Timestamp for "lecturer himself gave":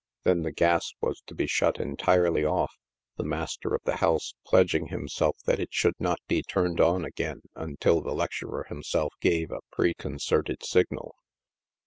8.15-9.51